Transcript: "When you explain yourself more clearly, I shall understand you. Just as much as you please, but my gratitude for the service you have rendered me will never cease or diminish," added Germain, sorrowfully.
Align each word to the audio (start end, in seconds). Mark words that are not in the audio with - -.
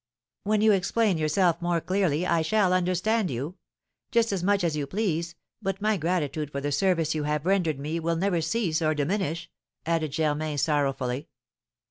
"When 0.45 0.61
you 0.61 0.71
explain 0.71 1.19
yourself 1.19 1.61
more 1.61 1.79
clearly, 1.79 2.25
I 2.25 2.41
shall 2.41 2.73
understand 2.73 3.29
you. 3.29 3.57
Just 4.09 4.31
as 4.31 4.41
much 4.43 4.63
as 4.63 4.75
you 4.75 4.87
please, 4.87 5.35
but 5.61 5.79
my 5.79 5.95
gratitude 5.97 6.51
for 6.51 6.59
the 6.59 6.71
service 6.71 7.13
you 7.13 7.21
have 7.25 7.45
rendered 7.45 7.77
me 7.79 7.99
will 7.99 8.15
never 8.15 8.41
cease 8.41 8.81
or 8.81 8.95
diminish," 8.95 9.47
added 9.85 10.11
Germain, 10.11 10.57
sorrowfully. 10.57 11.27